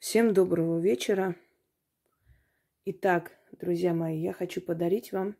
Всем 0.00 0.32
доброго 0.32 0.78
вечера. 0.78 1.36
Итак, 2.86 3.38
друзья 3.52 3.92
мои, 3.92 4.18
я 4.18 4.32
хочу 4.32 4.62
подарить 4.62 5.12
вам 5.12 5.36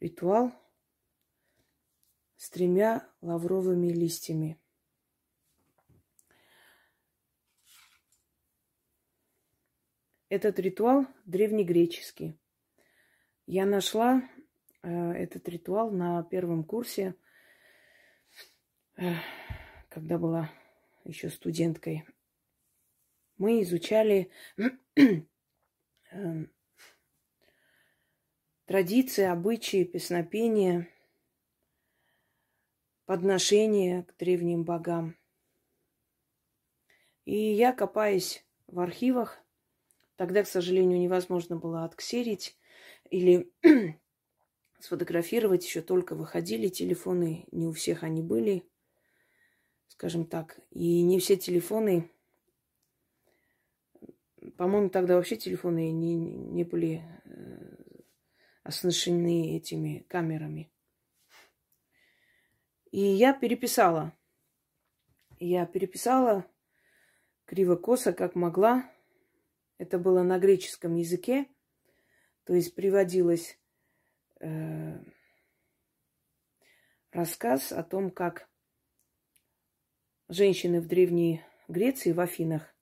ритуал 0.00 0.54
с 2.38 2.48
тремя 2.48 3.06
лавровыми 3.20 3.88
листьями. 3.88 4.58
Этот 10.30 10.58
ритуал 10.58 11.06
древнегреческий. 11.26 12.40
Я 13.44 13.66
нашла 13.66 14.22
э, 14.82 14.88
этот 14.88 15.46
ритуал 15.50 15.90
на 15.90 16.22
первом 16.22 16.64
курсе, 16.64 17.14
э, 18.96 19.12
когда 19.90 20.16
была 20.16 20.50
еще 21.04 21.28
студенткой 21.28 22.06
мы 23.42 23.60
изучали 23.62 24.30
эм, 26.12 26.48
традиции, 28.66 29.24
обычаи, 29.24 29.82
песнопения, 29.82 30.88
подношения 33.04 34.04
к 34.04 34.16
древним 34.16 34.62
богам. 34.62 35.16
И 37.24 37.34
я, 37.34 37.72
копаясь 37.72 38.46
в 38.68 38.78
архивах, 38.78 39.40
тогда, 40.14 40.44
к 40.44 40.46
сожалению, 40.46 41.00
невозможно 41.00 41.56
было 41.56 41.84
отксерить 41.84 42.56
или 43.10 43.52
сфотографировать, 44.78 45.66
еще 45.66 45.82
только 45.82 46.14
выходили 46.14 46.68
телефоны, 46.68 47.44
не 47.50 47.66
у 47.66 47.72
всех 47.72 48.04
они 48.04 48.22
были, 48.22 48.62
скажем 49.88 50.26
так, 50.26 50.60
и 50.70 51.02
не 51.02 51.18
все 51.18 51.36
телефоны 51.36 52.08
по-моему, 54.56 54.90
тогда 54.90 55.16
вообще 55.16 55.36
телефоны 55.36 55.90
не, 55.90 56.14
не 56.14 56.64
были 56.64 57.02
э, 57.24 57.76
оснащены 58.62 59.56
этими 59.56 60.04
камерами. 60.08 60.70
И 62.90 63.00
я 63.00 63.32
переписала. 63.32 64.16
Я 65.38 65.66
переписала 65.66 66.46
криво-косо, 67.46 68.12
как 68.12 68.34
могла. 68.34 68.90
Это 69.78 69.98
было 69.98 70.22
на 70.22 70.38
греческом 70.38 70.94
языке. 70.96 71.46
То 72.44 72.54
есть 72.54 72.74
приводилось 72.74 73.58
э, 74.40 74.98
рассказ 77.10 77.72
о 77.72 77.82
том, 77.82 78.10
как 78.10 78.48
женщины 80.28 80.80
в 80.80 80.86
Древней 80.86 81.42
Греции, 81.68 82.12
в 82.12 82.20
Афинах, 82.20 82.74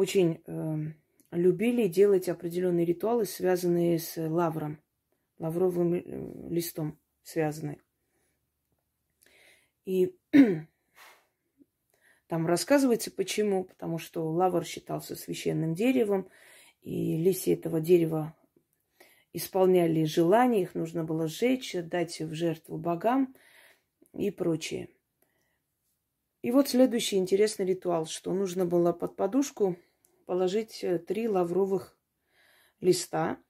очень 0.00 0.42
э, 0.46 0.76
любили 1.30 1.86
делать 1.86 2.30
определенные 2.30 2.86
ритуалы, 2.86 3.26
связанные 3.26 3.98
с 3.98 4.16
лавром, 4.16 4.80
лавровым 5.38 5.92
э, 5.92 6.48
листом 6.48 6.98
связанные. 7.22 7.82
И 9.84 10.16
там 12.28 12.46
рассказывается 12.46 13.10
почему. 13.10 13.64
Потому 13.64 13.98
что 13.98 14.26
лавр 14.26 14.64
считался 14.64 15.16
священным 15.16 15.74
деревом, 15.74 16.30
и 16.80 17.18
листья 17.18 17.52
этого 17.52 17.78
дерева 17.78 18.34
исполняли 19.34 20.04
желания, 20.04 20.62
их 20.62 20.74
нужно 20.74 21.04
было 21.04 21.28
сжечь, 21.28 21.74
дать 21.74 22.20
в 22.20 22.32
жертву 22.32 22.78
богам 22.78 23.36
и 24.14 24.30
прочее. 24.30 24.88
И 26.40 26.52
вот 26.52 26.68
следующий 26.68 27.16
интересный 27.16 27.66
ритуал, 27.66 28.06
что 28.06 28.32
нужно 28.32 28.64
было 28.64 28.94
под 28.94 29.14
подушку 29.14 29.76
положить 30.30 30.84
э, 30.84 31.00
три 31.00 31.26
лавровых 31.26 31.98
листа. 32.78 33.42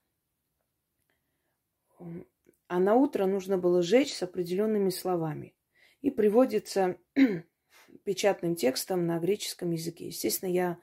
А 2.69 2.79
на 2.79 2.95
утро 2.95 3.27
нужно 3.27 3.59
было 3.59 3.83
сжечь 3.83 4.15
с 4.15 4.23
определенными 4.23 4.89
словами. 4.89 5.55
И 6.01 6.11
приводится 6.11 6.97
печатным 8.05 8.57
текстом 8.57 9.07
на 9.07 9.19
греческом 9.19 9.73
языке. 9.73 10.07
Естественно, 10.07 10.49
я 10.49 10.81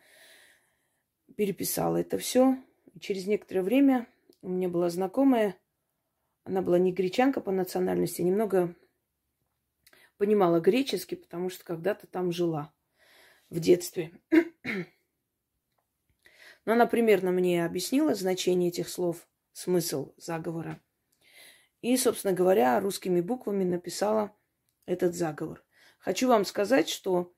переписала 1.36 1.98
это 1.98 2.20
все. 2.20 2.64
Через 3.00 3.26
некоторое 3.26 3.64
время 3.64 4.08
у 4.44 4.50
меня 4.50 4.70
была 4.70 4.92
знакомая, 4.92 5.58
она 6.44 6.62
была 6.62 6.78
не 6.78 6.92
гречанка 6.92 7.42
по 7.42 7.50
национальности, 7.50 8.22
немного 8.22 8.76
понимала 10.18 10.60
греческий, 10.60 11.16
потому 11.16 11.50
что 11.50 11.66
когда-то 11.66 12.06
там 12.06 12.32
жила 12.32 12.72
в 13.50 13.60
детстве. 13.60 14.12
Но 16.68 16.74
она 16.74 16.86
примерно 16.86 17.32
мне 17.32 17.66
объяснила 17.66 18.14
значение 18.14 18.68
этих 18.68 18.90
слов, 18.90 19.26
смысл 19.54 20.14
заговора. 20.18 20.82
И, 21.82 21.96
собственно 21.96 22.34
говоря, 22.34 22.78
русскими 22.82 23.22
буквами 23.22 23.64
написала 23.64 24.36
этот 24.86 25.16
заговор. 25.16 25.64
Хочу 25.98 26.28
вам 26.28 26.44
сказать, 26.44 26.90
что 26.90 27.34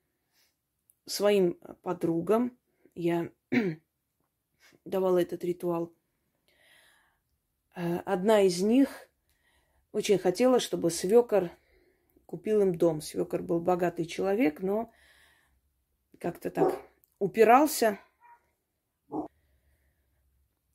своим 1.06 1.60
подругам 1.82 2.58
я 2.96 3.30
давала 4.84 5.22
этот 5.22 5.44
ритуал. 5.44 5.94
Э, 7.76 7.98
одна 7.98 8.42
из 8.42 8.60
них 8.62 9.08
очень 9.92 10.18
хотела, 10.18 10.58
чтобы 10.58 10.90
свекор 10.90 11.50
купил 12.26 12.62
им 12.62 12.74
дом. 12.74 13.00
Свекор 13.00 13.42
был 13.44 13.60
богатый 13.60 14.06
человек, 14.06 14.60
но 14.60 14.92
как-то 16.18 16.50
так 16.50 16.82
упирался. 17.20 18.00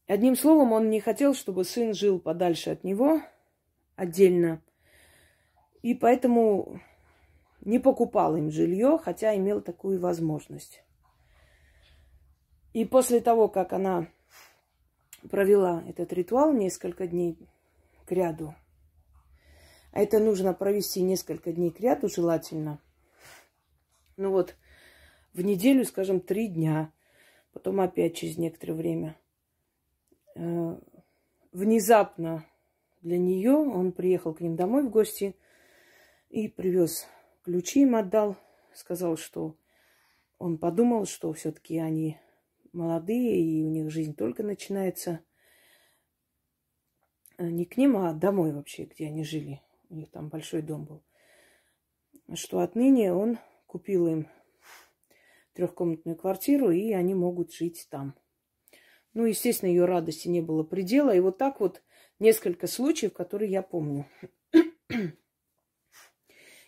Одним 0.07 0.35
словом, 0.35 0.71
он 0.71 0.89
не 0.89 0.99
хотел, 0.99 1.33
чтобы 1.33 1.63
сын 1.63 1.93
жил 1.93 2.19
подальше 2.19 2.69
от 2.69 2.83
него, 2.83 3.21
отдельно. 3.95 4.61
И 5.81 5.95
поэтому 5.95 6.79
не 7.61 7.79
покупал 7.79 8.35
им 8.37 8.51
жилье, 8.51 8.99
хотя 9.01 9.35
имел 9.35 9.61
такую 9.61 9.99
возможность. 9.99 10.83
И 12.73 12.85
после 12.85 13.19
того, 13.19 13.47
как 13.47 13.73
она 13.73 14.07
провела 15.29 15.83
этот 15.87 16.13
ритуал 16.13 16.53
несколько 16.53 17.07
дней 17.07 17.37
к 18.05 18.11
ряду, 18.11 18.53
а 19.91 20.01
это 20.01 20.19
нужно 20.19 20.53
провести 20.53 21.01
несколько 21.01 21.51
дней 21.51 21.71
к 21.71 21.79
ряду 21.79 22.09
желательно. 22.09 22.79
Ну 24.17 24.29
вот, 24.29 24.55
в 25.33 25.41
неделю, 25.41 25.83
скажем, 25.85 26.19
три 26.19 26.47
дня. 26.47 26.91
Потом 27.53 27.79
опять 27.79 28.15
через 28.17 28.37
некоторое 28.37 28.73
время. 28.73 29.15
Э, 30.35 30.79
внезапно 31.51 32.45
для 33.01 33.17
нее 33.17 33.53
он 33.53 33.91
приехал 33.91 34.33
к 34.33 34.41
ним 34.41 34.55
домой 34.55 34.83
в 34.83 34.89
гости 34.89 35.35
и 36.29 36.47
привез 36.47 37.07
ключи 37.43 37.81
им 37.81 37.95
отдал. 37.95 38.37
Сказал, 38.73 39.17
что 39.17 39.57
он 40.37 40.57
подумал, 40.57 41.05
что 41.05 41.31
все-таки 41.33 41.79
они 41.79 42.19
молодые, 42.73 43.41
и 43.41 43.63
у 43.63 43.69
них 43.69 43.89
жизнь 43.89 44.13
только 44.13 44.43
начинается. 44.43 45.21
Э, 47.37 47.49
не 47.49 47.65
к 47.65 47.77
ним, 47.77 47.97
а 47.97 48.13
домой 48.13 48.51
вообще, 48.51 48.83
где 48.83 49.07
они 49.07 49.23
жили 49.23 49.61
у 49.89 49.95
них 49.95 50.11
там 50.11 50.29
большой 50.29 50.61
дом 50.61 50.85
был, 50.85 51.03
что 52.33 52.59
отныне 52.59 53.13
он 53.13 53.37
купил 53.67 54.07
им 54.07 54.27
трехкомнатную 55.53 56.17
квартиру, 56.17 56.71
и 56.71 56.91
они 56.91 57.13
могут 57.15 57.53
жить 57.53 57.87
там. 57.89 58.15
Ну, 59.15 59.25
естественно, 59.25 59.69
ее 59.69 59.85
радости 59.85 60.27
не 60.27 60.41
было 60.41 60.63
предела. 60.63 61.15
И 61.15 61.21
вот 61.21 61.37
так 61.37 61.61
вот 61.61 61.81
несколько 62.19 62.67
случаев, 62.67 63.13
которые 63.13 63.49
я 63.49 63.63
помню. 63.63 64.05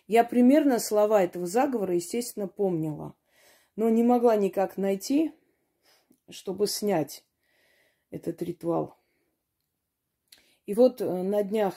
Я 0.06 0.24
примерно 0.24 0.78
слова 0.78 1.22
этого 1.22 1.46
заговора, 1.46 1.94
естественно, 1.94 2.48
помнила, 2.48 3.14
но 3.76 3.90
не 3.90 4.02
могла 4.02 4.36
никак 4.36 4.78
найти, 4.78 5.32
чтобы 6.30 6.66
снять 6.66 7.26
этот 8.10 8.40
ритуал. 8.40 8.96
И 10.64 10.72
вот 10.72 11.02
э, 11.02 11.22
на 11.22 11.42
днях 11.42 11.74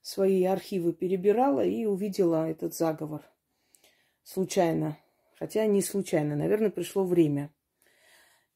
свои 0.00 0.44
архивы 0.44 0.92
перебирала 0.92 1.64
и 1.64 1.86
увидела 1.86 2.48
этот 2.48 2.72
заговор. 2.72 3.22
Случайно. 4.22 4.96
Хотя 5.40 5.66
не 5.66 5.82
случайно. 5.82 6.36
Наверное, 6.36 6.70
пришло 6.70 7.04
время. 7.04 7.52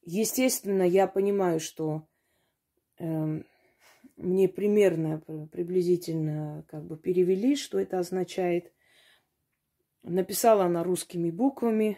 Естественно, 0.09 0.83
я 0.83 1.05
понимаю, 1.05 1.59
что 1.59 2.07
э, 2.97 3.41
мне 4.15 4.47
примерно, 4.47 5.19
приблизительно 5.51 6.63
как 6.69 6.85
бы 6.85 6.95
перевели, 6.95 7.57
что 7.57 7.77
это 7.77 7.99
означает. 7.99 8.71
Написала 10.03 10.63
она 10.63 10.85
русскими 10.85 11.29
буквами, 11.29 11.97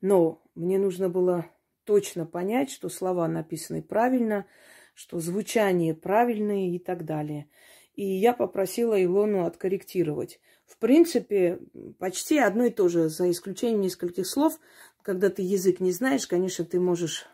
но 0.00 0.42
мне 0.54 0.78
нужно 0.78 1.10
было 1.10 1.44
точно 1.84 2.24
понять, 2.24 2.70
что 2.70 2.88
слова 2.88 3.28
написаны 3.28 3.82
правильно, 3.82 4.46
что 4.94 5.20
звучание 5.20 5.92
правильное 5.94 6.70
и 6.70 6.78
так 6.78 7.04
далее. 7.04 7.50
И 7.94 8.06
я 8.06 8.32
попросила 8.32 8.94
Илону 9.04 9.44
откорректировать. 9.44 10.40
В 10.68 10.76
принципе, 10.76 11.60
почти 11.98 12.38
одно 12.38 12.66
и 12.66 12.70
то 12.70 12.88
же, 12.88 13.08
за 13.08 13.30
исключением 13.30 13.80
нескольких 13.80 14.26
слов. 14.26 14.60
Когда 15.08 15.30
ты 15.30 15.40
язык 15.40 15.80
не 15.80 15.90
знаешь, 15.90 16.26
конечно, 16.26 16.66
ты 16.66 16.78
можешь, 16.78 17.24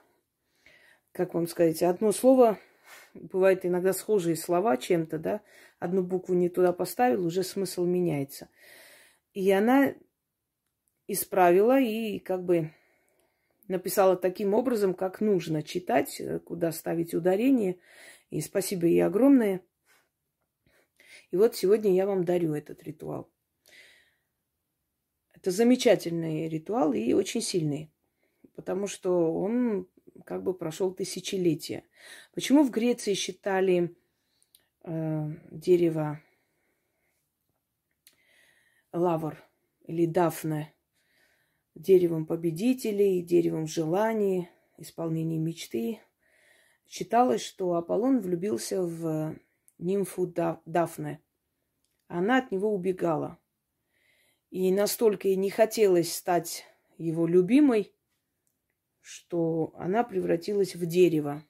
как 1.11 1.35
вам 1.35 1.49
сказать, 1.49 1.83
одно 1.83 2.13
слово, 2.13 2.61
бывает 3.15 3.67
иногда 3.67 3.93
схожие 3.93 4.37
слова 4.37 4.77
чем-то, 4.77 5.19
да, 5.19 5.41
одну 5.81 6.05
букву 6.05 6.35
не 6.35 6.49
туда 6.49 6.73
поставил, 6.73 7.27
уже 7.27 7.43
смысл 7.43 7.85
меняется. 7.85 8.49
И 9.33 9.51
она 9.51 9.93
исправила 11.09 11.81
и 11.81 12.21
как 12.21 12.45
бы 12.45 12.71
написала 13.67 14.15
таким 14.15 14.55
образом, 14.55 14.95
как 14.95 15.21
нужно 15.21 15.65
читать, 15.65 16.23
куда 16.45 16.71
ставить 16.71 17.13
ударение. 17.13 17.81
И 18.31 18.41
спасибо 18.41 18.87
ей 18.87 19.05
огромное. 19.05 19.63
И 21.33 21.37
вот 21.37 21.57
сегодня 21.57 21.93
я 21.93 22.07
вам 22.07 22.25
дарю 22.25 22.55
этот 22.55 22.85
ритуал. 22.85 23.34
Это 25.45 25.51
замечательный 25.51 26.49
ритуал 26.49 26.95
и 26.95 27.13
очень 27.13 27.43
сильный, 27.43 27.93
потому 28.57 28.87
что 28.87 29.31
он 29.35 29.87
как 30.25 30.43
бы 30.43 30.55
прошел 30.55 30.91
тысячелетия. 30.91 31.85
Почему 32.33 32.65
в 32.65 32.71
Греции 32.71 33.13
считали 33.13 33.95
э, 34.85 35.31
дерево 35.51 36.23
лавр 38.91 39.45
или 39.83 40.07
дафне 40.07 40.73
деревом 41.75 42.25
победителей, 42.25 43.21
деревом 43.21 43.67
желаний, 43.67 44.49
исполнения 44.79 45.37
мечты. 45.37 46.01
Считалось, 46.89 47.43
что 47.43 47.75
Аполлон 47.75 48.23
влюбился 48.23 48.83
в 48.83 49.37
нимфу 49.77 50.27
Дафне. 50.65 51.21
Она 52.09 52.39
от 52.39 52.51
него 52.51 52.73
убегала. 52.75 53.39
И 54.55 54.71
настолько 54.71 55.27
ей 55.27 55.35
не 55.35 55.51
хотелось 55.51 56.15
стать 56.15 56.65
его 56.97 57.27
любимой, 57.27 57.93
что 59.01 59.75
она 59.77 60.05
превратилась 60.05 60.77
в 60.77 60.87
дерево. 60.87 61.43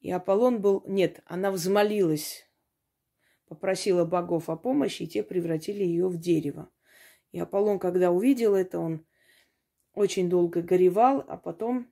И 0.00 0.10
Аполлон 0.10 0.60
был... 0.60 0.82
Нет, 0.88 1.20
она 1.24 1.52
взмолилась, 1.52 2.50
попросила 3.46 4.04
богов 4.04 4.50
о 4.50 4.56
помощи, 4.56 5.04
и 5.04 5.06
те 5.06 5.22
превратили 5.22 5.84
ее 5.84 6.08
в 6.08 6.18
дерево. 6.18 6.68
И 7.30 7.38
Аполлон, 7.38 7.78
когда 7.78 8.10
увидел 8.10 8.56
это, 8.56 8.80
он 8.80 9.06
очень 9.94 10.28
долго 10.28 10.62
горевал, 10.62 11.24
а 11.28 11.36
потом 11.36 11.86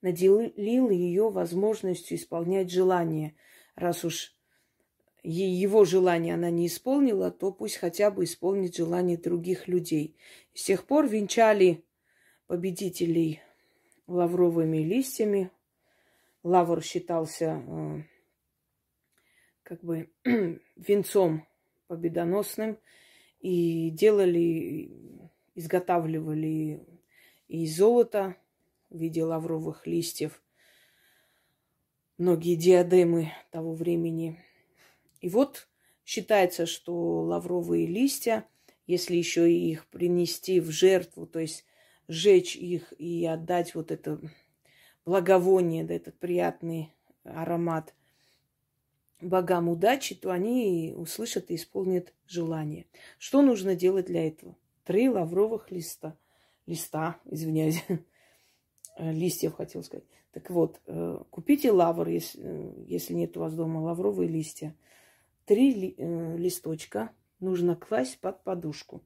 наделил 0.00 0.88
ее 0.88 1.28
возможностью 1.28 2.16
исполнять 2.16 2.70
желания. 2.70 3.36
Раз 3.74 4.02
уж 4.02 4.34
его 5.30 5.84
желание 5.84 6.34
она 6.34 6.50
не 6.50 6.66
исполнила, 6.66 7.30
то 7.30 7.52
пусть 7.52 7.76
хотя 7.76 8.10
бы 8.10 8.24
исполнит 8.24 8.74
желание 8.76 9.16
других 9.16 9.68
людей. 9.68 10.16
С 10.54 10.64
тех 10.64 10.86
пор 10.86 11.08
венчали 11.08 11.84
победителей 12.46 13.40
лавровыми 14.06 14.78
листьями. 14.78 15.50
Лавр 16.42 16.82
считался 16.82 17.62
э, 17.66 18.02
как 19.62 19.82
бы 19.82 20.10
венцом 20.76 21.46
победоносным– 21.88 22.78
и 23.40 23.90
делали, 23.90 24.90
изготавливали 25.54 26.84
из 27.48 27.76
золота 27.76 28.36
в 28.90 28.98
виде 28.98 29.22
лавровых 29.22 29.86
листьев 29.86 30.42
многие 32.18 32.56
диадемы 32.56 33.32
того 33.50 33.74
времени. 33.74 34.42
И 35.20 35.28
вот 35.28 35.68
считается, 36.04 36.66
что 36.66 37.22
лавровые 37.22 37.86
листья, 37.86 38.46
если 38.86 39.16
еще 39.16 39.50
и 39.50 39.70
их 39.70 39.86
принести 39.88 40.60
в 40.60 40.70
жертву, 40.70 41.26
то 41.26 41.40
есть 41.40 41.64
сжечь 42.08 42.56
их 42.56 42.92
и 42.98 43.26
отдать 43.26 43.74
вот 43.74 43.90
это 43.90 44.20
благовоние, 45.04 45.84
да, 45.84 45.94
этот 45.94 46.18
приятный 46.18 46.94
аромат– 47.24 47.94
богам 49.20 49.68
удачи, 49.68 50.14
то 50.14 50.30
они 50.30 50.94
услышат 50.96 51.50
и 51.50 51.56
исполнят 51.56 52.12
желание. 52.26 52.86
Что 53.18 53.42
нужно 53.42 53.74
делать 53.74 54.06
для 54.06 54.26
этого? 54.26 54.56
Три 54.84 55.08
лавровых 55.08 55.70
листа. 55.70 56.16
Листа, 56.66 57.18
извиняюсь. 57.24 57.84
Листьев 58.98 59.54
хотел 59.54 59.82
сказать. 59.82 60.04
Так 60.32 60.50
вот, 60.50 60.80
э, 60.86 61.18
купите 61.30 61.70
лавр, 61.70 62.08
если, 62.08 62.40
э, 62.42 62.84
если 62.86 63.14
нет 63.14 63.36
у 63.36 63.40
вас 63.40 63.54
дома 63.54 63.78
лавровые 63.78 64.28
листья. 64.28 64.74
Три 65.46 65.72
ли, 65.72 65.94
э, 65.96 66.36
листочка 66.36 67.12
нужно 67.38 67.76
класть 67.76 68.18
под 68.18 68.42
подушку 68.42 69.02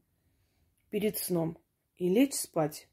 перед 0.88 1.18
сном 1.18 1.58
и 1.98 2.08
лечь 2.08 2.34
спать. 2.34 2.88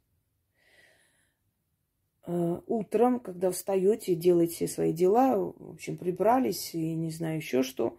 Э, 2.25 2.59
утром, 2.67 3.21
когда 3.21 3.49
встаете, 3.49 4.15
делаете 4.15 4.67
свои 4.67 4.91
дела, 4.91 5.38
в 5.38 5.71
общем, 5.71 5.97
прибрались 5.97 6.75
и 6.75 6.94
не 6.94 7.09
знаю 7.09 7.38
еще 7.38 7.63
что, 7.63 7.97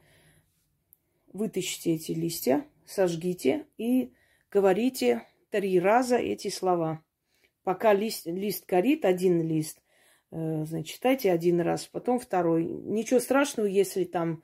вытащите 1.32 1.94
эти 1.94 2.12
листья, 2.12 2.66
сожгите 2.84 3.66
и 3.78 4.12
говорите 4.50 5.26
три 5.48 5.80
раза 5.80 6.16
эти 6.16 6.48
слова. 6.48 7.02
Пока 7.62 7.94
лист, 7.94 8.26
лист 8.26 8.66
горит, 8.66 9.06
один 9.06 9.40
лист, 9.40 9.80
э, 10.30 10.66
значит, 10.66 10.94
читайте 10.94 11.32
один 11.32 11.62
раз, 11.62 11.86
потом 11.86 12.18
второй. 12.18 12.66
Ничего 12.66 13.18
страшного, 13.18 13.66
если 13.66 14.04
там, 14.04 14.42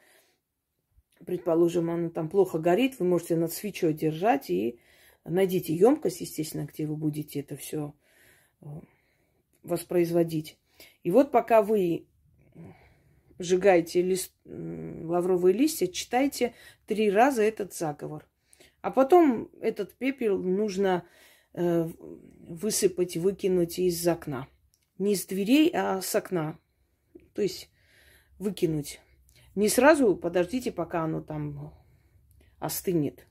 предположим, 1.24 1.90
оно 1.90 2.10
там 2.10 2.28
плохо 2.28 2.58
горит, 2.58 2.98
вы 2.98 3.06
можете 3.06 3.36
над 3.36 3.52
свечой 3.52 3.94
держать 3.94 4.50
и 4.50 4.78
найдите 5.24 5.74
емкость, 5.74 6.20
естественно, 6.20 6.66
где 6.66 6.86
вы 6.86 6.96
будете 6.96 7.40
это 7.40 7.56
все 7.56 7.94
э, 8.60 8.66
воспроизводить. 9.62 10.58
И 11.02 11.10
вот 11.10 11.30
пока 11.30 11.62
вы 11.62 12.06
сжигаете 13.38 14.02
лист, 14.02 14.32
лавровые 14.44 15.52
листья, 15.52 15.86
читайте 15.86 16.54
три 16.86 17.10
раза 17.10 17.42
этот 17.42 17.74
заговор. 17.74 18.26
А 18.80 18.90
потом 18.90 19.50
этот 19.60 19.94
пепел 19.94 20.38
нужно 20.38 21.04
э, 21.54 21.88
высыпать, 22.46 23.16
выкинуть 23.16 23.78
из 23.78 24.06
окна. 24.06 24.46
Не 24.98 25.16
с 25.16 25.26
дверей, 25.26 25.70
а 25.74 26.00
с 26.00 26.14
окна. 26.14 26.58
То 27.34 27.42
есть 27.42 27.70
выкинуть. 28.38 29.00
Не 29.54 29.68
сразу 29.68 30.16
подождите, 30.16 30.72
пока 30.72 31.04
оно 31.04 31.20
там 31.20 31.74
остынет. 32.58 33.26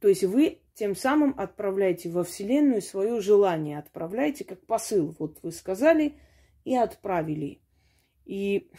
То 0.00 0.08
есть 0.08 0.24
вы 0.24 0.60
тем 0.74 0.94
самым 0.94 1.34
отправляете 1.38 2.10
во 2.10 2.22
Вселенную 2.22 2.82
свое 2.82 3.20
желание, 3.20 3.78
отправляете 3.78 4.44
как 4.44 4.64
посыл. 4.66 5.16
Вот 5.18 5.38
вы 5.42 5.52
сказали 5.52 6.14
и 6.64 6.76
отправили. 6.76 7.60
И 8.24 8.70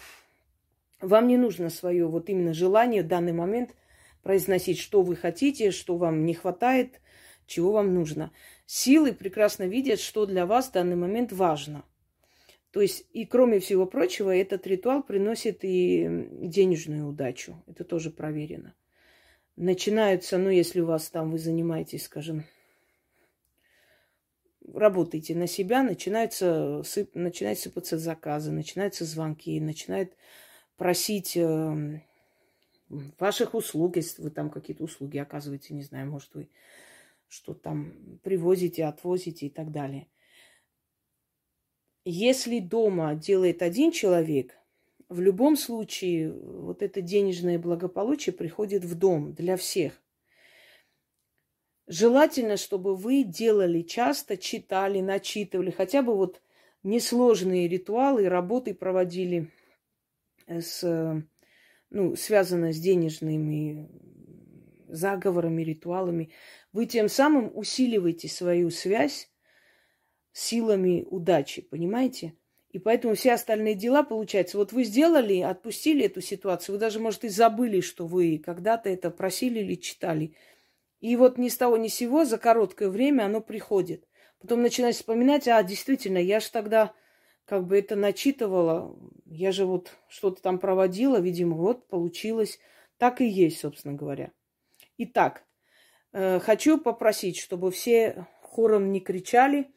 вам 1.02 1.28
не 1.28 1.38
нужно 1.38 1.70
свое 1.70 2.08
вот 2.08 2.30
именно 2.30 2.54
желание 2.54 3.04
в 3.04 3.08
данный 3.08 3.34
момент 3.34 3.76
произносить, 4.22 4.80
что 4.80 5.02
вы 5.02 5.16
хотите, 5.16 5.72
что 5.72 5.98
вам 5.98 6.26
не 6.26 6.34
хватает, 6.34 7.02
чего 7.46 7.72
вам 7.72 7.94
нужно. 7.94 8.32
Силы 8.66 9.14
прекрасно 9.14 9.64
видят, 9.64 10.00
что 10.00 10.26
для 10.26 10.46
вас 10.46 10.68
в 10.68 10.74
данный 10.74 10.96
момент 10.96 11.32
важно. 11.32 11.84
То 12.72 12.82
есть, 12.82 13.06
и 13.14 13.26
кроме 13.26 13.60
всего 13.60 13.86
прочего, 13.86 14.36
этот 14.36 14.68
ритуал 14.68 15.02
приносит 15.02 15.60
и 15.64 16.28
денежную 16.42 17.08
удачу. 17.08 17.64
Это 17.68 17.84
тоже 17.84 18.12
проверено 18.12 18.76
начинаются, 19.58 20.38
ну, 20.38 20.50
если 20.50 20.80
у 20.80 20.86
вас 20.86 21.10
там 21.10 21.32
вы 21.32 21.40
занимаетесь, 21.40 22.06
скажем, 22.06 22.46
работаете 24.74 25.36
на 25.36 25.48
себя, 25.48 25.84
начинаются, 25.84 26.84
сып, 26.86 27.16
начинают 27.16 27.60
сыпаться 27.60 27.98
заказы, 27.98 28.52
начинаются 28.52 29.04
звонки, 29.04 29.60
начинают 29.60 30.14
просить 30.78 31.36
э, 31.36 32.02
ваших 33.20 33.56
услуг, 33.56 33.98
если 33.98 34.22
вы 34.22 34.30
там 34.30 34.50
какие-то 34.50 34.84
услуги 34.84 35.18
оказываете, 35.18 35.74
не 35.74 35.84
знаю, 35.84 36.10
может, 36.10 36.34
вы 36.36 36.50
что 37.28 37.54
там 37.54 38.20
привозите, 38.24 38.86
отвозите 38.86 39.48
и 39.48 39.50
так 39.50 39.72
далее. 39.72 40.08
Если 42.10 42.60
дома 42.60 43.16
делает 43.16 43.62
один 43.62 43.92
человек, 43.92 44.58
в 45.10 45.20
любом 45.20 45.58
случае 45.58 46.32
вот 46.32 46.82
это 46.82 47.02
денежное 47.02 47.60
благополучие 47.60 48.32
приходит 48.32 48.86
в 48.86 48.96
дом 48.96 49.34
для 49.34 49.58
всех. 49.58 50.02
Желательно, 51.86 52.56
чтобы 52.56 52.96
вы 52.96 53.24
делали 53.24 53.82
часто, 53.82 54.38
читали, 54.38 55.02
начитывали, 55.02 55.70
хотя 55.70 56.02
бы 56.02 56.16
вот 56.16 56.42
несложные 56.82 57.68
ритуалы, 57.68 58.30
работы 58.30 58.74
проводили 58.74 59.52
с, 60.48 61.22
ну, 61.90 62.16
связанные 62.16 62.72
с 62.72 62.80
денежными 62.80 63.90
заговорами, 64.88 65.62
ритуалами. 65.62 66.30
Вы 66.72 66.86
тем 66.86 67.10
самым 67.10 67.52
усиливаете 67.54 68.30
свою 68.30 68.70
связь 68.70 69.30
силами 70.38 71.04
удачи, 71.10 71.62
понимаете? 71.62 72.36
И 72.72 72.80
поэтому 72.80 73.16
все 73.16 73.34
остальные 73.34 73.74
дела, 73.74 74.04
получается, 74.04 74.58
вот 74.58 74.72
вы 74.72 74.84
сделали, 74.84 75.40
отпустили 75.40 76.06
эту 76.06 76.22
ситуацию, 76.22 76.76
вы 76.76 76.80
даже, 76.80 77.00
может, 77.00 77.24
и 77.24 77.30
забыли, 77.30 77.82
что 77.82 78.06
вы 78.06 78.38
когда-то 78.38 78.88
это 78.88 79.10
просили 79.10 79.60
или 79.62 79.76
читали. 79.76 80.36
И 81.00 81.16
вот 81.16 81.40
ни 81.40 81.50
с 81.50 81.58
того 81.58 81.78
ни 81.78 81.88
с 81.88 81.96
сего 81.96 82.24
за 82.24 82.38
короткое 82.38 82.90
время 82.90 83.24
оно 83.24 83.42
приходит. 83.42 84.08
Потом 84.40 84.62
начинаешь 84.62 84.98
вспоминать, 84.98 85.48
а, 85.48 85.64
действительно, 85.64 86.20
я 86.20 86.40
же 86.40 86.52
тогда 86.52 86.94
как 87.46 87.66
бы 87.66 87.80
это 87.80 87.96
начитывала, 87.96 88.96
я 89.26 89.52
же 89.52 89.66
вот 89.66 89.92
что-то 90.08 90.42
там 90.42 90.60
проводила, 90.60 91.20
видимо, 91.20 91.56
вот 91.56 91.88
получилось. 91.88 92.60
Так 92.98 93.22
и 93.22 93.26
есть, 93.26 93.60
собственно 93.60 93.96
говоря. 93.96 94.32
Итак, 95.00 95.44
э, 96.14 96.40
хочу 96.40 96.78
попросить, 96.78 97.40
чтобы 97.40 97.72
все 97.72 98.28
хором 98.42 98.92
не 98.92 99.00
кричали, 99.00 99.72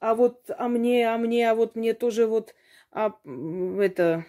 а 0.00 0.14
вот 0.14 0.50
а 0.50 0.68
мне, 0.68 1.08
а 1.08 1.16
мне, 1.18 1.50
а 1.50 1.54
вот 1.54 1.76
мне 1.76 1.94
тоже 1.94 2.26
вот 2.26 2.54
а, 2.90 3.14
это, 3.24 4.24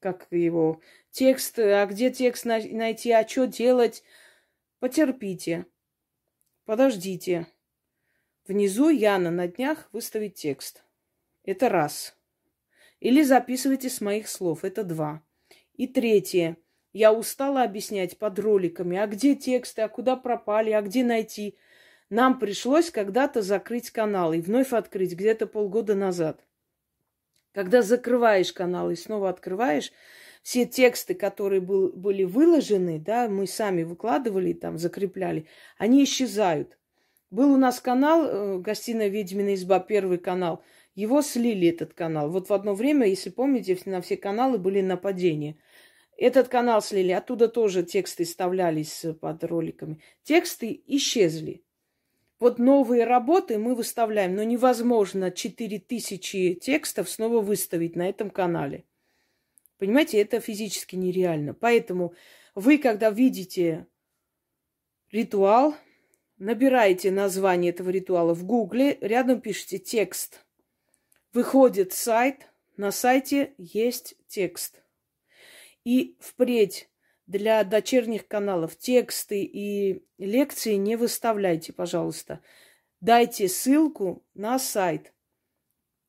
как 0.00 0.26
его, 0.30 0.80
текст, 1.10 1.58
а 1.58 1.84
где 1.86 2.10
текст 2.10 2.44
найти, 2.44 3.10
а 3.12 3.28
что 3.28 3.46
делать? 3.46 4.02
Потерпите, 4.78 5.66
подождите. 6.64 7.46
Внизу 8.46 8.88
Яна 8.88 9.30
на 9.30 9.48
днях 9.48 9.88
выставит 9.92 10.34
текст. 10.34 10.84
Это 11.44 11.68
раз. 11.68 12.16
Или 13.00 13.22
записывайте 13.22 13.90
с 13.90 14.00
моих 14.00 14.28
слов. 14.28 14.64
Это 14.64 14.84
два. 14.84 15.22
И 15.74 15.86
третье. 15.86 16.56
Я 16.92 17.12
устала 17.12 17.62
объяснять 17.62 18.16
под 18.16 18.38
роликами, 18.38 18.96
а 18.96 19.06
где 19.06 19.34
тексты, 19.34 19.82
а 19.82 19.88
куда 19.88 20.16
пропали, 20.16 20.70
а 20.70 20.80
где 20.80 21.04
найти. 21.04 21.56
Нам 22.10 22.38
пришлось 22.38 22.90
когда-то 22.90 23.42
закрыть 23.42 23.90
канал 23.90 24.32
и 24.32 24.40
вновь 24.40 24.72
открыть 24.72 25.14
где-то 25.14 25.46
полгода 25.46 25.94
назад. 25.94 26.44
Когда 27.52 27.82
закрываешь 27.82 28.52
канал 28.52 28.90
и 28.90 28.96
снова 28.96 29.28
открываешь, 29.28 29.92
все 30.42 30.64
тексты, 30.64 31.14
которые 31.14 31.60
был, 31.60 31.92
были 31.92 32.24
выложены, 32.24 32.98
да, 32.98 33.28
мы 33.28 33.46
сами 33.46 33.82
выкладывали, 33.82 34.52
там, 34.52 34.78
закрепляли, 34.78 35.46
они 35.76 36.04
исчезают. 36.04 36.78
Был 37.30 37.52
у 37.52 37.56
нас 37.56 37.80
канал, 37.80 38.24
э, 38.24 38.58
гостиная 38.58 39.08
Ведьмина 39.08 39.54
изба, 39.54 39.80
первый 39.80 40.18
канал– 40.18 40.62
его 40.98 41.22
слили, 41.22 41.68
этот 41.68 41.94
канал. 41.94 42.28
Вот 42.28 42.48
в 42.48 42.52
одно 42.52 42.74
время, 42.74 43.06
если 43.06 43.30
помните, 43.30 43.78
на 43.84 44.00
все 44.00 44.16
каналы 44.16 44.58
были 44.58 44.80
нападения. 44.80 45.56
Этот 46.16 46.48
канал 46.48 46.82
слили, 46.82 47.12
оттуда 47.12 47.46
тоже 47.46 47.84
тексты 47.84 48.24
вставлялись 48.24 49.06
под 49.20 49.44
роликами. 49.44 50.00
Тексты 50.24 50.82
исчезли. 50.88 51.62
Вот 52.38 52.58
новые 52.58 53.04
работы 53.04 53.58
мы 53.58 53.74
выставляем, 53.74 54.34
но 54.34 54.42
невозможно 54.44 55.30
4000 55.30 56.54
текстов 56.56 57.10
снова 57.10 57.40
выставить 57.40 57.96
на 57.96 58.08
этом 58.08 58.30
канале. 58.30 58.84
Понимаете, 59.78 60.20
это 60.20 60.40
физически 60.40 60.96
нереально. 60.96 61.54
Поэтому 61.54 62.14
вы, 62.54 62.78
когда 62.78 63.10
видите 63.10 63.86
ритуал, 65.10 65.74
набираете 66.38 67.10
название 67.10 67.70
этого 67.70 67.90
ритуала 67.90 68.34
в 68.34 68.44
гугле, 68.44 68.98
рядом 69.00 69.40
пишите 69.40 69.78
текст– 69.78 70.44
Выходит 71.34 71.92
сайт, 71.92 72.48
на 72.78 72.90
сайте 72.90 73.54
есть 73.58 74.14
текст. 74.28 74.82
И 75.84 76.16
впредь 76.20 76.88
для 77.28 77.62
дочерних 77.62 78.26
каналов 78.26 78.76
тексты 78.76 79.42
и 79.42 80.02
лекции 80.18 80.74
не 80.74 80.96
выставляйте, 80.96 81.72
пожалуйста. 81.72 82.40
Дайте 83.00 83.48
ссылку 83.48 84.24
на 84.34 84.58
сайт. 84.58 85.12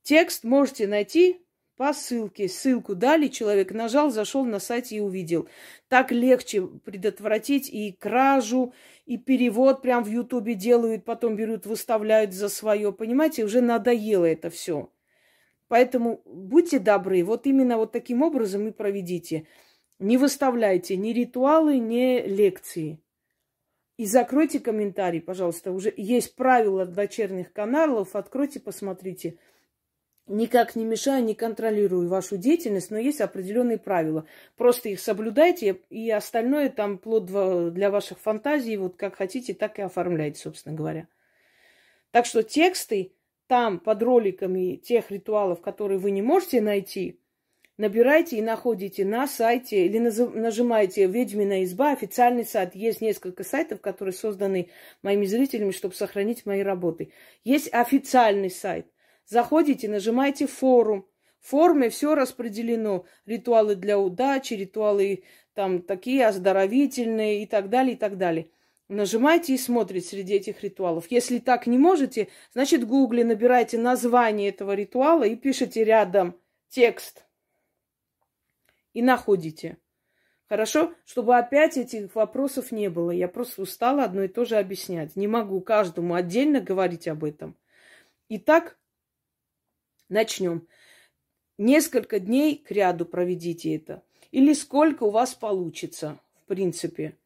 Текст 0.02 0.46
можете 0.46 0.88
найти 0.88 1.46
по 1.76 1.94
ссылке. 1.94 2.48
Ссылку 2.48 2.96
дали, 2.96 3.28
человек 3.28 3.74
нажал, 3.74 4.10
зашел 4.12 4.46
на 4.46 4.60
сайт 4.60 4.92
и 4.94 5.02
увидел. 5.02 5.50
Так 5.90 6.12
легче 6.12 6.66
предотвратить 6.66 7.70
и 7.70 7.92
кражу, 7.92 8.74
и 9.06 9.18
перевод 9.18 9.82
прям 9.82 10.06
в 10.06 10.08
Ютубе 10.08 10.56
делают, 10.56 11.04
потом 11.04 11.36
берут, 11.36 11.66
выставляют 11.66 12.34
за 12.34 12.48
свое. 12.48 12.94
Понимаете, 12.94 13.44
уже 13.44 13.60
надоело 13.60 14.26
это 14.26 14.50
все. 14.50 14.90
Поэтому 15.68 16.22
будьте 16.26 16.80
добры, 16.80 17.24
вот 17.24 17.46
именно 17.46 17.78
вот 17.78 17.92
таким 17.92 18.22
образом 18.22 18.68
и 18.68 18.72
проведите. 18.72 19.48
Не 20.00 20.18
выставляйте 20.18 20.96
ни 20.96 21.12
ритуалы, 21.12 21.78
ни 21.78 22.26
лекции. 22.26 23.00
И 23.98 24.06
закройте 24.06 24.62
комментарий, 24.62 25.20
пожалуйста. 25.20 25.74
Уже 25.74 25.94
есть 25.96 26.36
правила 26.36 26.86
дочерних 26.86 27.52
каналов. 27.52 28.16
Откройте, 28.16 28.62
посмотрите. 28.62 29.38
Никак 30.26 30.78
не 30.78 30.86
мешаю, 30.86 31.26
не 31.26 31.34
контролирую 31.34 32.08
вашу 32.08 32.38
деятельность, 32.38 32.92
но 32.92 32.98
есть 32.98 33.20
определенные 33.20 33.78
правила. 33.78 34.26
Просто 34.56 34.88
их 34.88 35.02
соблюдайте, 35.02 35.82
и 35.90 36.10
остальное 36.12 36.70
там 36.70 36.98
плод 36.98 37.26
для 37.74 37.92
ваших 37.92 38.20
фантазий. 38.20 38.78
Вот 38.78 38.96
как 38.96 39.16
хотите, 39.16 39.54
так 39.54 39.80
и 39.80 39.82
оформляйте, 39.82 40.40
собственно 40.40 40.76
говоря. 40.76 41.10
Так 42.12 42.26
что 42.26 42.42
тексты 42.42 43.12
там 43.48 43.80
под 43.80 44.02
роликами 44.02 44.76
тех 44.76 45.12
ритуалов, 45.12 45.62
которые 45.62 45.98
вы 45.98 46.12
не 46.12 46.22
можете 46.22 46.62
найти, 46.62 47.19
набирайте 47.80 48.38
и 48.38 48.42
находите 48.42 49.06
на 49.06 49.26
сайте 49.26 49.86
или 49.86 49.98
нажимаете 49.98 51.08
«Ведьмина 51.08 51.64
изба», 51.64 51.94
официальный 51.94 52.44
сайт. 52.46 52.76
Есть 52.76 53.02
несколько 53.02 53.44
сайтов, 53.44 53.80
которые 53.82 54.14
созданы 54.14 54.70
моими 55.02 55.26
зрителями, 55.26 55.72
чтобы 55.72 55.96
сохранить 55.96 56.46
мои 56.46 56.62
работы. 56.62 57.12
Есть 57.46 57.74
официальный 57.74 58.52
сайт. 58.52 58.86
Заходите, 59.26 59.88
нажимаете 59.88 60.46
«Форум». 60.46 61.08
В 61.40 61.52
форуме 61.52 61.90
все 61.90 62.16
распределено. 62.16 63.06
Ритуалы 63.26 63.76
для 63.76 63.98
удачи, 63.98 64.56
ритуалы 64.56 65.24
там 65.54 65.82
такие 65.82 66.28
оздоровительные 66.28 67.44
и 67.44 67.46
так 67.46 67.70
далее, 67.70 67.94
и 67.94 67.98
так 67.98 68.18
далее. 68.18 68.50
Нажимайте 68.90 69.54
и 69.54 69.58
смотрите 69.58 70.06
среди 70.06 70.34
этих 70.34 70.62
ритуалов. 70.64 71.06
Если 71.10 71.40
так 71.40 71.66
не 71.66 71.78
можете, 71.78 72.28
значит, 72.54 72.82
в 72.82 72.88
гугле 72.88 73.24
набирайте 73.24 73.78
название 73.78 74.50
этого 74.50 74.74
ритуала 74.74 75.24
и 75.24 75.38
пишите 75.38 75.86
рядом 75.86 76.36
текст. 76.68 77.24
И 78.94 79.02
находите. 79.02 79.78
Хорошо? 80.48 80.94
Чтобы 81.06 81.38
опять 81.38 81.78
этих 81.78 82.16
вопросов 82.16 82.72
не 82.72 82.90
было. 82.90 83.12
Я 83.12 83.28
просто 83.28 83.62
устала 83.62 84.04
одно 84.04 84.24
и 84.24 84.28
то 84.28 84.46
же 84.46 84.56
объяснять. 84.58 85.16
Не 85.16 85.28
могу 85.28 85.62
каждому 85.62 86.16
отдельно 86.16 86.60
говорить 86.60 87.08
об 87.08 87.24
этом. 87.24 87.56
Итак, 88.30 88.78
начнем. 90.10 90.68
Несколько 91.60 92.20
дней 92.20 92.58
к 92.58 92.72
ряду 92.72 93.06
проведите 93.06 93.76
это. 93.76 94.02
Или 94.32 94.54
сколько 94.54 95.04
у 95.04 95.12
вас 95.12 95.36
получится, 95.36 96.20
в 96.44 96.48
принципе. 96.48 97.18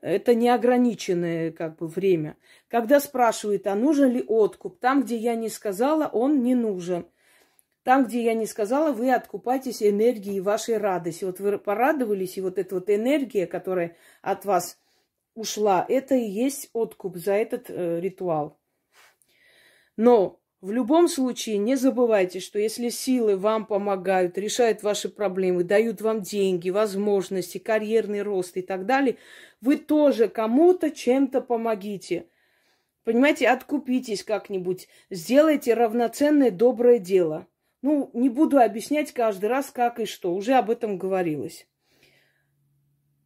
Это 0.00 0.34
неограниченное 0.34 1.52
как 1.52 1.76
бы 1.76 1.86
время. 1.86 2.36
Когда 2.68 3.00
спрашивают, 3.00 3.66
а 3.66 3.74
нужен 3.74 4.12
ли 4.12 4.24
откуп, 4.26 4.78
там, 4.78 5.02
где 5.02 5.16
я 5.16 5.34
не 5.34 5.50
сказала, 5.50 6.06
он 6.06 6.42
не 6.42 6.54
нужен. 6.54 7.06
Там, 7.82 8.04
где 8.04 8.22
я 8.22 8.34
не 8.34 8.46
сказала, 8.46 8.92
вы 8.92 9.12
откупаетесь 9.12 9.82
энергией 9.82 10.40
вашей 10.40 10.76
радости. 10.76 11.24
Вот 11.24 11.40
вы 11.40 11.58
порадовались, 11.58 12.36
и 12.36 12.40
вот 12.40 12.58
эта 12.58 12.74
вот 12.74 12.90
энергия, 12.90 13.46
которая 13.46 13.96
от 14.20 14.44
вас 14.44 14.78
ушла, 15.34 15.84
это 15.88 16.14
и 16.14 16.28
есть 16.28 16.68
откуп 16.74 17.16
за 17.16 17.32
этот 17.32 17.70
э, 17.70 18.00
ритуал. 18.00 18.58
Но 19.96 20.40
в 20.60 20.72
любом 20.72 21.08
случае, 21.08 21.56
не 21.56 21.74
забывайте, 21.76 22.38
что 22.38 22.58
если 22.58 22.90
силы 22.90 23.38
вам 23.38 23.64
помогают, 23.64 24.36
решают 24.36 24.82
ваши 24.82 25.08
проблемы, 25.08 25.64
дают 25.64 26.02
вам 26.02 26.20
деньги, 26.20 26.68
возможности, 26.68 27.56
карьерный 27.56 28.20
рост 28.20 28.58
и 28.58 28.62
так 28.62 28.84
далее, 28.84 29.16
вы 29.62 29.78
тоже 29.78 30.28
кому-то 30.28 30.90
чем-то 30.90 31.40
помогите. 31.40 32.26
Понимаете, 33.04 33.48
откупитесь 33.48 34.22
как-нибудь, 34.22 34.88
сделайте 35.08 35.72
равноценное 35.72 36.50
доброе 36.50 36.98
дело. 36.98 37.46
Ну, 37.82 38.10
не 38.12 38.28
буду 38.28 38.58
объяснять 38.58 39.12
каждый 39.12 39.46
раз, 39.46 39.70
как 39.70 40.00
и 40.00 40.04
что, 40.04 40.34
уже 40.34 40.54
об 40.54 40.70
этом 40.70 40.98
говорилось. 40.98 41.66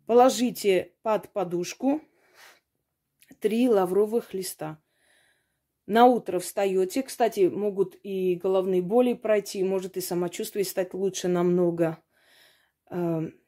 Положите 0.06 0.92
под 1.02 1.32
подушку 1.32 2.00
три 3.40 3.68
лавровых 3.68 4.32
листа. 4.32 4.80
На 5.87 6.06
утро 6.06 6.38
встаете. 6.38 7.02
Кстати, 7.02 7.49
могут 7.49 7.99
и 8.02 8.37
головные 8.37 8.80
боли 8.80 9.14
пройти, 9.14 9.62
может 9.62 9.96
и 9.96 10.00
самочувствие 10.00 10.64
стать 10.64 10.94
лучше 10.94 11.28
намного. 11.28 12.02
Эм, 12.90 13.38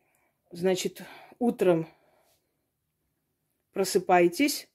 значит, 0.50 1.02
утром 1.38 1.88
просыпаетесь. 3.72 4.68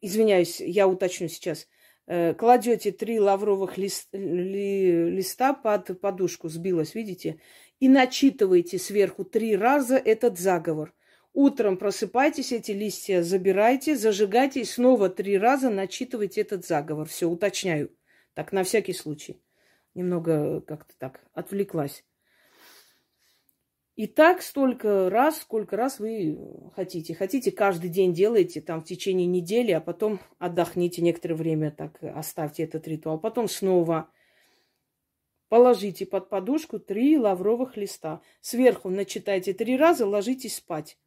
Извиняюсь, 0.00 0.60
я 0.60 0.86
уточню 0.86 1.28
сейчас. 1.28 1.66
Э, 2.06 2.34
кладете 2.34 2.92
три 2.92 3.18
лавровых 3.18 3.78
лист, 3.78 4.08
ли, 4.12 5.10
листа 5.10 5.52
под 5.52 6.00
подушку, 6.00 6.48
сбилась, 6.48 6.94
видите? 6.94 7.40
И 7.80 7.88
начитываете 7.88 8.78
сверху 8.78 9.24
три 9.24 9.56
раза 9.56 9.96
этот 9.96 10.38
заговор– 10.38 10.94
Утром 11.34 11.78
просыпайтесь, 11.78 12.52
эти 12.52 12.70
листья 12.70 13.24
забирайте, 13.24 13.96
зажигайте 13.96 14.60
и 14.60 14.64
снова 14.64 15.10
три 15.10 15.36
раза 15.36 15.68
начитывайте 15.68 16.40
этот 16.40 16.64
заговор. 16.64 17.08
Все, 17.08 17.28
уточняю. 17.28 17.90
Так, 18.34 18.52
на 18.52 18.62
всякий 18.62 18.92
случай. 18.92 19.42
немного 19.94 20.60
как-то 20.60 20.94
так 20.96 21.24
отвлеклась. 21.32 22.04
И 23.96 24.08
так 24.08 24.42
столько 24.42 25.08
раз, 25.08 25.40
сколько 25.40 25.76
раз 25.76 26.00
вы 26.00 26.36
хотите. 26.74 27.14
Хотите, 27.14 27.52
каждый 27.52 27.90
день 27.90 28.12
делаете 28.12 28.60
там 28.60 28.80
в 28.80 28.84
течение 28.84 29.26
недели, 29.26 29.70
а 29.70 29.80
потом 29.80 30.18
отдохните 30.38 31.00
некоторое 31.00 31.36
время, 31.36 31.70
так 31.70 32.02
оставьте 32.02 32.64
этот 32.64 32.88
ритуал. 32.88 33.20
Потом 33.20 33.48
снова 33.48 34.10
положите 35.48 36.06
под 36.06 36.28
подушку 36.28 36.80
три 36.80 37.16
лавровых 37.16 37.76
листа. 37.76 38.20
Сверху 38.40 38.88
начитайте 38.90 39.52
три 39.52 39.76
раза, 39.76 40.06
ложитесь 40.06 40.56
спать. 40.56 40.98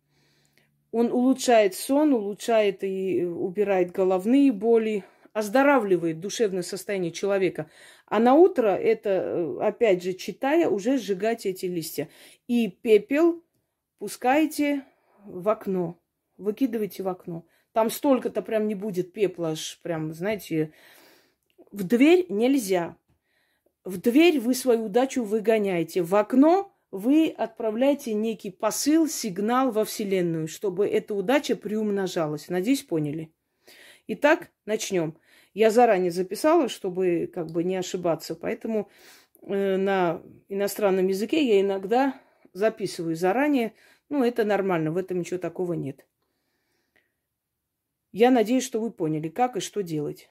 Он 0.94 1.12
улучшает 1.12 1.76
сон, 1.76 2.14
улучшает 2.14 2.86
и 2.86 3.26
убирает 3.26 3.92
головные 3.92 4.54
боли, 4.54 5.04
оздоравливает 5.38 6.20
душевное 6.20 6.64
состояние 6.64 7.12
человека. 7.12 7.70
А 8.08 8.18
на 8.18 8.34
утро 8.34 8.70
это, 8.70 9.10
э, 9.10 9.60
опять 9.62 10.02
же, 10.02 10.14
читая, 10.14 10.68
уже 10.68 10.98
сжигайте 10.98 11.50
эти 11.52 11.68
листья. 11.68 12.10
И 12.48 12.68
пепел 12.68 13.44
пускайте 14.00 14.84
в 15.26 15.48
окно, 15.48 16.02
выкидывайте 16.38 17.04
в 17.04 17.08
окно. 17.08 17.46
Там 17.72 17.92
столько-то 17.92 18.42
прям 18.42 18.68
не 18.68 18.74
будет 18.74 19.14
пепла, 19.14 19.50
аж 19.52 19.80
прям, 19.84 20.12
знаете, 20.12 20.74
в 21.72 21.84
дверь 21.84 22.26
нельзя. 22.30 22.98
В 23.84 24.02
дверь 24.02 24.40
вы 24.40 24.56
свою 24.56 24.86
удачу 24.86 25.24
выгоняете. 25.24 26.02
В 26.02 26.16
окно 26.16 26.76
вы 26.90 27.28
отправляете 27.30 28.16
некий 28.16 28.50
посыл, 28.50 29.08
сигнал 29.08 29.70
во 29.70 29.86
Вселенную, 29.86 30.48
чтобы 30.48 30.88
эта 30.88 31.14
удача 31.14 31.56
приумножалась. 31.56 32.50
Надеюсь, 32.50 32.82
поняли. 32.82 33.32
Итак, 34.08 34.50
начнем. 34.66 35.16
Я 35.57 35.71
заранее 35.71 36.11
записала, 36.11 36.69
чтобы 36.69 37.31
как 37.33 37.51
бы 37.51 37.63
не 37.65 37.77
ошибаться, 37.77 38.35
поэтому 38.35 38.91
э, 39.43 39.77
на 39.77 40.23
иностранном 40.49 41.09
языке 41.09 41.47
я 41.47 41.61
иногда 41.61 42.21
записываю 42.53 43.17
заранее. 43.17 43.75
Ну, 44.09 44.25
это 44.25 44.45
нормально, 44.45 44.91
в 44.91 44.97
этом 44.97 45.19
ничего 45.19 45.39
такого 45.39 45.75
нет. 45.75 46.07
Я 48.13 48.31
надеюсь, 48.31 48.65
что 48.65 48.81
вы 48.81 48.91
поняли, 48.91 49.29
как 49.29 49.57
и 49.57 49.61
что 49.61 49.83
делать. 49.83 50.31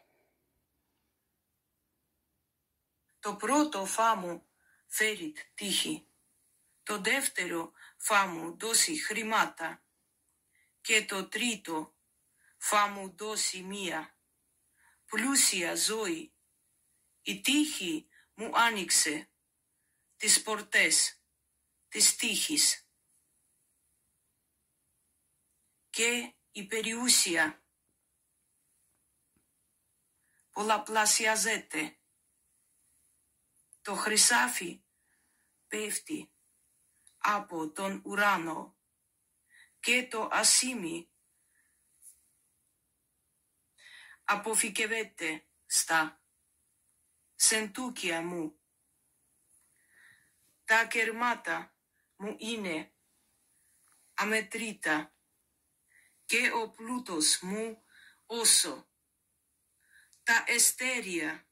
Το 3.20 3.36
πρώτο 3.36 3.86
φάμου 3.86 4.44
φέρει 4.88 5.34
τύχη. 5.56 6.06
Το 6.84 7.01
δεύτερο 7.01 7.72
φάμου 7.98 8.58
δώσει 8.58 8.96
χρήματα. 8.96 9.82
Και 10.82 11.06
το 11.06 11.28
τρίτο 11.28 11.94
φάμου 12.58 13.13
δώσει 13.18 13.62
μία 13.62 14.15
Πλούσια 15.07 15.75
ζωή. 15.75 16.35
Η 17.23 17.41
τύχη 17.41 18.09
μου 18.35 18.51
άνοιξε 18.59 19.31
τις 20.17 20.43
πορτές 20.43 21.21
της 21.89 22.17
τύχης 22.17 22.89
και 25.91 26.35
η 26.51 26.67
περιούσια 26.67 27.65
πολλαπλασιαζέται. 30.51 31.99
Το 33.83 33.95
χρυσάφι 33.95 34.85
πέφτει 35.67 36.33
από 37.17 37.71
τον 37.71 38.03
ουρανό 38.05 38.79
και 39.81 40.09
το 40.09 40.29
ασίμι 40.33 41.11
αποφυκευέται 44.28 45.47
στα 45.66 46.23
σεντούκια 47.35 48.23
μου. 48.23 48.61
Τα 50.64 50.87
κερμάτα 50.87 51.76
μου 52.16 52.37
είναι 52.38 52.95
αμετρήτα 54.14 55.14
και 56.25 56.50
ο 56.52 56.71
πλούτος 56.71 57.38
μου 57.40 57.85
όσο 58.26 58.90
τα 60.23 60.45
εστέρια 60.47 61.49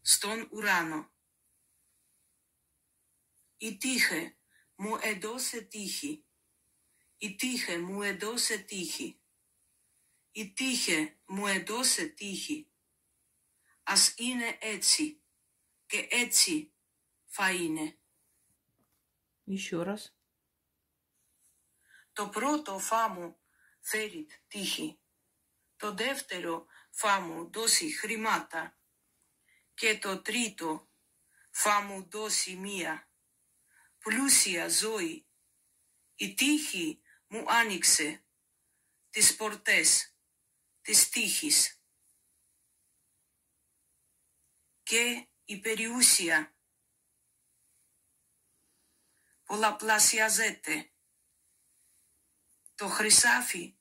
στον 0.00 0.48
ουρανό. 0.50 1.12
Η 3.56 3.76
τύχη 3.76 4.38
μου 4.74 4.98
έδωσε 5.00 5.60
τύχη. 5.60 6.26
Η 7.16 7.34
τύχη 7.34 7.76
μου 7.76 8.02
έδωσε 8.02 8.58
τύχη 8.58 9.23
Η 10.33 10.53
τύχη 10.53 11.17
μου 11.25 11.47
έδωσε 11.47 12.05
τύχη. 12.05 12.71
Ας 13.83 14.13
είναι 14.17 14.57
έτσι 14.61 15.21
και 15.85 16.07
έτσι 16.09 16.73
θα 17.25 17.51
είναι. 17.51 17.99
Еще 19.45 19.83
раз. 19.83 20.13
Το 22.13 22.29
πρώτο 22.29 22.79
θα 22.79 23.09
μου 23.09 23.39
φέρει 23.79 24.27
τύχη. 24.47 24.99
Το 25.75 25.93
δεύτερο 25.93 26.65
θα 26.89 27.19
μου 27.19 27.49
δώσει 27.51 27.91
χρήματα. 27.91 28.77
Και 29.73 29.97
το 29.97 30.21
τρίτο 30.21 30.89
θα 31.51 31.81
μου 31.81 32.09
δώσει 32.09 32.55
μία 32.55 33.09
πλούσια 33.99 34.69
ζωή. 34.69 35.27
Η 36.15 36.33
τύχη 36.33 37.01
μου 37.27 37.43
άνοιξε 37.47 38.23
τις 39.09 39.35
πορτές 39.35 40.12
της 40.84 41.08
τύχης 41.08 41.80
και 44.82 45.28
η 45.44 45.60
περιούσια 45.60 46.56
πολλαπλασιαζέται. 49.44 50.92
Το 52.74 52.88
χρυσάφι 52.88 53.76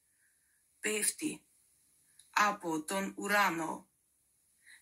πέφτει 0.80 1.46
από 2.30 2.84
τον 2.84 3.14
ουρανό 3.18 3.92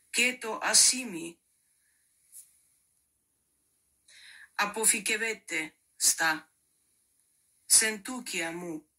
και 0.10 0.38
το 0.38 0.60
ασίμι 0.62 1.40
αποφυκευέται 4.54 5.76
στα 5.96 6.54
σεντούκια 7.66 8.52
μου. 8.52 8.90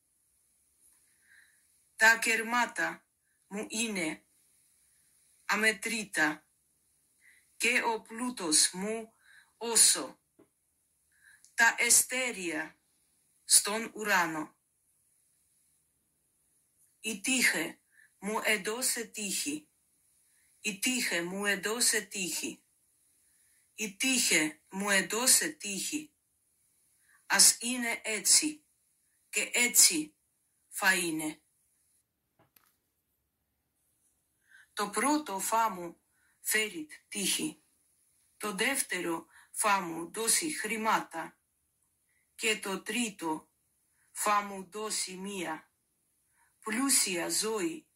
Τα 1.96 2.18
κερμάτα 2.18 3.06
μου 3.52 3.66
είναι 3.68 4.26
αμετρήτα 5.44 6.46
και 7.56 7.82
ο 7.82 8.02
πλούτος 8.02 8.70
μου 8.72 9.14
όσο 9.56 10.20
τα 11.54 11.74
εστέρια 11.78 12.80
στον 13.44 13.92
ουρανό. 13.94 14.56
Η 17.00 17.20
τύχη 17.20 17.80
μου 18.18 18.40
έδωσε 18.44 19.04
τύχη. 19.04 19.68
Η 20.60 20.78
τύχη 20.78 21.20
μου 21.20 21.46
έδωσε 21.46 22.00
τύχη. 22.00 22.64
Η 23.74 23.96
τύχη 23.96 24.60
μου 24.70 24.90
έδωσε 24.90 25.48
τύχη. 25.48 26.14
Ας 27.26 27.56
είναι 27.60 28.00
έτσι 28.04 28.64
και 29.28 29.50
έτσι 29.54 30.16
θα 30.68 30.94
είναι. 30.94 31.42
Το 34.72 34.90
πρώτο 34.90 35.40
θα 35.40 35.70
μου 35.70 36.00
φέρει 36.40 36.88
τύχη. 37.08 37.62
Το 38.36 38.54
δεύτερο 38.54 39.26
θα 39.50 39.80
μου 39.80 40.10
δώσει 40.12 40.50
χρήματα. 40.52 41.38
Και 42.34 42.58
το 42.58 42.82
τρίτο 42.82 43.50
θα 44.10 44.42
μου 44.42 44.70
δώσει 44.70 45.16
μία 45.16 45.72
πλούσια 46.60 47.28
ζωή. 47.28 47.86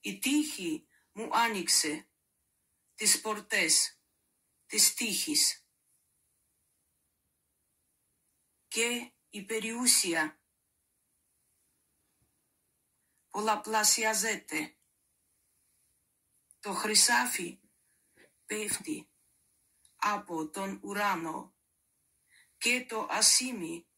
Η 0.00 0.18
τύχη 0.18 0.86
μου 1.12 1.28
άνοιξε 1.32 2.08
τις 2.94 3.20
πορτές 3.20 4.00
της 4.66 4.94
τύχης. 4.94 5.66
Και 8.68 9.12
η 9.30 9.44
περιούσια 9.44 10.40
πολλαπλασιαζέται. 13.30 14.75
Το 16.66 16.72
χρυσάφι 16.72 17.60
πέφτει 18.46 19.10
από 19.96 20.50
τον 20.50 20.80
ουρανό 20.82 21.56
και 22.58 22.86
το 22.88 23.06
ασίμι 23.10 23.88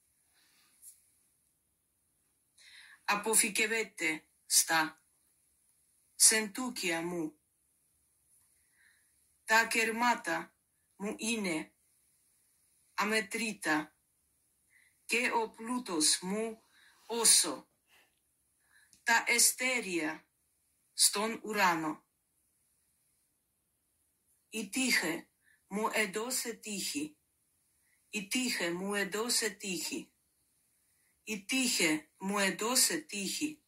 αποφυκευέται 3.05 4.29
στα 4.47 5.03
σεντούκια 6.15 7.03
μου. 7.03 7.41
Τα 9.45 9.67
κερμάτα 9.67 10.57
μου 10.97 11.15
είναι 11.19 11.75
αμετρήτα 12.95 13.97
και 15.05 15.31
ο 15.33 15.51
πλούτος 15.51 16.19
μου 16.21 16.63
όσο 17.07 17.71
τα 19.03 19.25
εστέρια 19.27 20.29
στον 20.93 21.41
ουρανό. 21.43 22.08
Η 24.50 24.70
τύχη 24.70 25.28
μου 25.68 25.90
έδωσε 25.92 26.54
τύχη. 26.54 27.18
Η 28.10 28.28
τύχη 28.28 28.70
μου 28.70 28.94
έδωσε 28.94 29.50
τύχη. 29.50 30.12
Η 31.24 31.46
τύχη 31.46 32.10
μου 32.18 32.40
έδωσε 32.40 32.98
τύχη. 32.98 33.62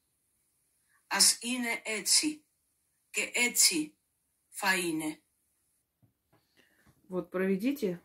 Ας 1.07 1.37
είναι 1.41 1.81
έτσι 1.85 2.45
και 3.09 3.31
έτσι 3.33 3.97
θα 4.49 4.77
είναι. 4.77 5.19
Вот 7.07 7.29
проведите 7.29 8.01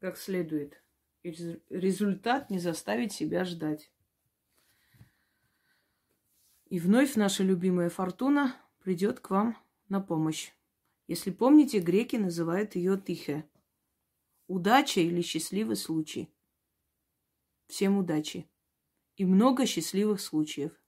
как 0.00 0.16
следует, 0.16 0.82
и 1.22 1.30
рез- 1.30 1.60
результат 1.68 2.50
не 2.50 2.58
заставит 2.58 3.12
себя 3.12 3.44
ждать. 3.44 3.90
И 6.66 6.78
вновь 6.80 7.16
наша 7.16 7.42
любимая 7.42 7.90
фортуна 7.90 8.60
придет 8.78 9.20
к 9.20 9.30
вам 9.30 9.56
на 9.88 10.00
помощь. 10.00 10.52
Если 11.07 11.31
помните, 11.31 11.79
греки 11.79 12.15
называют 12.15 12.75
ее 12.75 12.99
тихе. 12.99 13.47
Удача 14.47 15.01
или 15.01 15.21
счастливый 15.21 15.75
случай. 15.75 16.29
Всем 17.67 17.97
удачи. 17.97 18.49
И 19.17 19.25
много 19.25 19.65
счастливых 19.65 20.19
случаев. 20.19 20.84